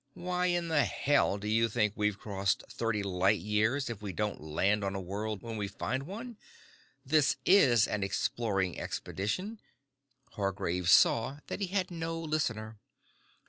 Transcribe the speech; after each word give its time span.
"Why 0.15 0.47
in 0.47 0.67
the 0.67 0.83
hell 0.83 1.37
do 1.37 1.47
you 1.47 1.69
think 1.69 1.93
we've 1.95 2.17
crossed 2.17 2.63
thirty 2.67 3.03
light 3.03 3.39
years 3.39 3.87
if 3.87 4.01
we 4.01 4.13
don't 4.13 4.41
land 4.41 4.83
on 4.83 4.95
a 4.95 4.99
world 4.99 5.43
when 5.43 5.57
we 5.57 5.67
find 5.67 6.07
one? 6.07 6.39
This 7.05 7.37
is 7.45 7.87
an 7.87 8.01
exploring 8.01 8.79
expedition" 8.79 9.59
Hargraves 10.37 10.91
saw 10.91 11.41
that 11.45 11.59
he 11.59 11.67
had 11.67 11.91
no 11.91 12.19
listener. 12.19 12.79